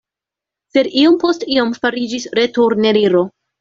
[0.77, 3.29] Sed iom post iom fariĝis returneniro.